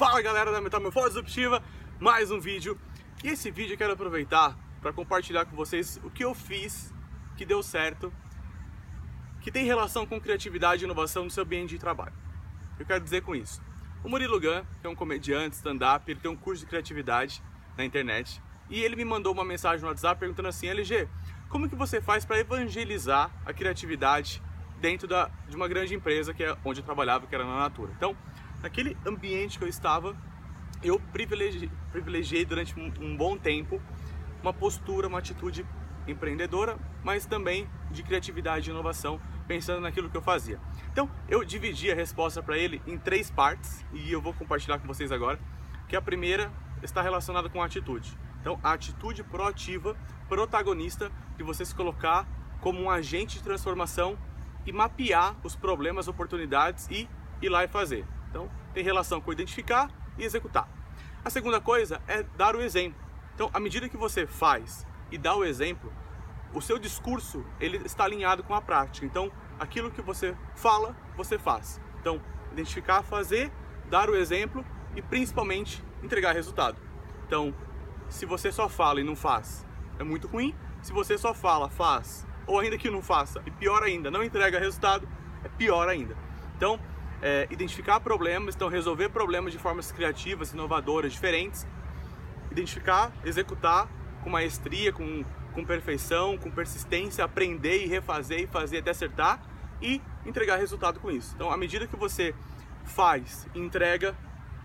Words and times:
Fala 0.00 0.22
galera 0.22 0.50
da 0.50 0.62
Metamorfose 0.62 1.08
Disruptiva, 1.08 1.62
mais 1.98 2.30
um 2.30 2.40
vídeo. 2.40 2.80
E 3.22 3.28
esse 3.28 3.50
vídeo 3.50 3.74
eu 3.74 3.76
quero 3.76 3.92
aproveitar 3.92 4.56
para 4.80 4.94
compartilhar 4.94 5.44
com 5.44 5.54
vocês 5.54 6.00
o 6.02 6.08
que 6.08 6.24
eu 6.24 6.34
fiz, 6.34 6.90
que 7.36 7.44
deu 7.44 7.62
certo, 7.62 8.10
que 9.42 9.52
tem 9.52 9.66
relação 9.66 10.06
com 10.06 10.18
criatividade 10.18 10.82
e 10.82 10.86
inovação 10.86 11.24
no 11.24 11.30
seu 11.30 11.44
ambiente 11.44 11.68
de 11.68 11.78
trabalho. 11.78 12.14
Eu 12.78 12.86
quero 12.86 13.04
dizer 13.04 13.20
com 13.20 13.34
isso. 13.34 13.60
O 14.02 14.08
Murilo 14.08 14.40
Gun, 14.40 14.64
que 14.80 14.86
é 14.86 14.88
um 14.88 14.94
comediante, 14.94 15.56
stand-up, 15.56 16.10
ele 16.10 16.18
tem 16.18 16.30
um 16.30 16.36
curso 16.36 16.62
de 16.62 16.66
criatividade 16.70 17.42
na 17.76 17.84
internet 17.84 18.40
e 18.70 18.82
ele 18.82 18.96
me 18.96 19.04
mandou 19.04 19.34
uma 19.34 19.44
mensagem 19.44 19.82
no 19.82 19.88
WhatsApp 19.88 20.18
perguntando 20.18 20.48
assim, 20.48 20.66
LG, 20.68 21.10
como 21.50 21.68
que 21.68 21.76
você 21.76 22.00
faz 22.00 22.24
para 22.24 22.38
evangelizar 22.38 23.30
a 23.44 23.52
criatividade 23.52 24.42
dentro 24.80 25.06
da, 25.06 25.30
de 25.46 25.54
uma 25.54 25.68
grande 25.68 25.94
empresa 25.94 26.32
que 26.32 26.42
é 26.42 26.56
onde 26.64 26.80
eu 26.80 26.84
trabalhava, 26.86 27.26
que 27.26 27.34
era 27.34 27.44
na 27.44 27.58
Natura? 27.58 27.92
Então, 27.94 28.16
naquele 28.62 28.96
ambiente 29.06 29.58
que 29.58 29.64
eu 29.64 29.68
estava, 29.68 30.16
eu 30.82 30.98
privilegiei, 31.12 31.70
privilegiei 31.90 32.44
durante 32.44 32.78
um, 32.78 33.16
bom 33.16 33.36
tempo 33.36 33.80
uma 34.42 34.52
postura, 34.52 35.08
uma 35.08 35.18
atitude 35.18 35.66
empreendedora, 36.06 36.78
mas 37.04 37.26
também 37.26 37.68
de 37.90 38.02
criatividade 38.02 38.70
e 38.70 38.72
inovação, 38.72 39.20
pensando 39.46 39.80
naquilo 39.80 40.08
que 40.08 40.16
eu 40.16 40.22
fazia. 40.22 40.58
Então, 40.90 41.10
eu 41.28 41.44
dividi 41.44 41.90
a 41.90 41.94
resposta 41.94 42.42
para 42.42 42.56
ele 42.56 42.80
em 42.86 42.96
três 42.96 43.30
partes 43.30 43.84
e 43.92 44.10
eu 44.10 44.20
vou 44.20 44.32
compartilhar 44.32 44.78
com 44.78 44.86
vocês 44.86 45.12
agora, 45.12 45.38
que 45.88 45.96
a 45.96 46.00
primeira 46.00 46.50
está 46.82 47.02
relacionada 47.02 47.48
com 47.48 47.62
a 47.62 47.66
atitude. 47.66 48.16
Então, 48.40 48.58
a 48.62 48.72
atitude 48.72 49.22
proativa, 49.22 49.94
protagonista, 50.28 51.12
de 51.36 51.42
você 51.42 51.64
se 51.64 51.74
colocar 51.74 52.26
como 52.60 52.80
um 52.80 52.90
agente 52.90 53.38
de 53.38 53.44
transformação 53.44 54.18
e 54.64 54.72
mapear 54.72 55.36
os 55.42 55.54
problemas, 55.54 56.08
oportunidades 56.08 56.88
e 56.90 57.08
ir 57.42 57.48
lá 57.48 57.64
e 57.64 57.68
fazer. 57.68 58.06
Então, 58.30 58.50
tem 58.72 58.82
relação 58.82 59.20
com 59.20 59.32
identificar 59.32 59.90
e 60.16 60.24
executar. 60.24 60.68
A 61.22 61.28
segunda 61.28 61.60
coisa 61.60 62.00
é 62.08 62.22
dar 62.22 62.56
o 62.56 62.62
exemplo. 62.62 62.98
Então, 63.34 63.50
à 63.52 63.60
medida 63.60 63.88
que 63.88 63.96
você 63.96 64.26
faz 64.26 64.86
e 65.10 65.18
dá 65.18 65.34
o 65.34 65.44
exemplo, 65.44 65.92
o 66.54 66.60
seu 66.60 66.78
discurso 66.78 67.44
ele 67.60 67.78
está 67.78 68.04
alinhado 68.04 68.42
com 68.42 68.54
a 68.54 68.62
prática. 68.62 69.04
Então, 69.04 69.30
aquilo 69.58 69.90
que 69.90 70.00
você 70.00 70.36
fala, 70.54 70.96
você 71.16 71.38
faz. 71.38 71.80
Então, 72.00 72.20
identificar, 72.52 73.02
fazer, 73.02 73.52
dar 73.88 74.08
o 74.08 74.16
exemplo 74.16 74.64
e 74.94 75.02
principalmente 75.02 75.84
entregar 76.02 76.32
resultado. 76.32 76.78
Então, 77.26 77.54
se 78.08 78.26
você 78.26 78.50
só 78.50 78.68
fala 78.68 79.00
e 79.00 79.04
não 79.04 79.14
faz, 79.14 79.66
é 79.98 80.04
muito 80.04 80.26
ruim. 80.26 80.54
Se 80.82 80.92
você 80.92 81.18
só 81.18 81.34
fala, 81.34 81.68
faz, 81.68 82.26
ou 82.46 82.58
ainda 82.58 82.78
que 82.78 82.90
não 82.90 83.02
faça, 83.02 83.42
e 83.44 83.50
pior 83.50 83.82
ainda, 83.82 84.10
não 84.10 84.24
entrega 84.24 84.58
resultado, 84.58 85.06
é 85.44 85.48
pior 85.48 85.88
ainda. 85.88 86.16
Então, 86.56 86.80
é, 87.22 87.46
identificar 87.50 88.00
problemas, 88.00 88.54
então 88.54 88.68
resolver 88.68 89.08
problemas 89.10 89.52
de 89.52 89.58
formas 89.58 89.92
criativas, 89.92 90.52
inovadoras, 90.52 91.12
diferentes, 91.12 91.66
identificar, 92.50 93.12
executar 93.24 93.88
com 94.22 94.30
maestria, 94.30 94.92
com, 94.92 95.24
com 95.52 95.64
perfeição, 95.64 96.36
com 96.36 96.50
persistência, 96.50 97.24
aprender 97.24 97.84
e 97.84 97.86
refazer 97.86 98.40
e 98.40 98.46
fazer 98.46 98.78
até 98.78 98.90
acertar 98.90 99.40
e 99.80 100.00
entregar 100.26 100.56
resultado 100.56 101.00
com 101.00 101.10
isso. 101.10 101.32
Então, 101.34 101.50
à 101.50 101.56
medida 101.56 101.86
que 101.86 101.96
você 101.96 102.34
faz, 102.84 103.46
entrega, 103.54 104.14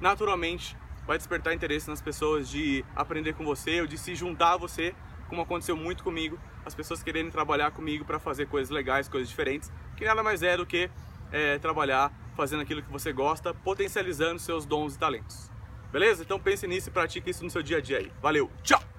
naturalmente 0.00 0.76
vai 1.06 1.16
despertar 1.16 1.52
interesse 1.54 1.88
nas 1.88 2.00
pessoas 2.00 2.48
de 2.48 2.84
aprender 2.94 3.34
com 3.34 3.44
você 3.44 3.80
ou 3.80 3.86
de 3.86 3.98
se 3.98 4.14
juntar 4.14 4.52
a 4.52 4.56
você, 4.56 4.94
como 5.28 5.42
aconteceu 5.42 5.76
muito 5.76 6.04
comigo, 6.04 6.38
as 6.64 6.74
pessoas 6.74 7.02
querendo 7.02 7.30
trabalhar 7.30 7.70
comigo 7.70 8.04
para 8.04 8.18
fazer 8.18 8.46
coisas 8.46 8.70
legais, 8.70 9.08
coisas 9.08 9.28
diferentes, 9.28 9.72
que 9.96 10.04
nada 10.04 10.22
mais 10.22 10.42
é 10.42 10.56
do 10.56 10.66
que 10.66 10.90
é, 11.32 11.58
trabalhar 11.58 12.12
fazendo 12.40 12.62
aquilo 12.62 12.82
que 12.82 12.90
você 12.90 13.12
gosta, 13.12 13.52
potencializando 13.52 14.38
seus 14.38 14.64
dons 14.64 14.94
e 14.94 14.98
talentos. 14.98 15.50
Beleza? 15.92 16.22
Então 16.22 16.40
pense 16.40 16.66
nisso 16.66 16.88
e 16.88 16.90
pratique 16.90 17.28
isso 17.28 17.44
no 17.44 17.50
seu 17.50 17.62
dia 17.62 17.76
a 17.76 17.80
dia 17.82 17.98
aí. 17.98 18.10
Valeu, 18.22 18.50
tchau! 18.62 18.89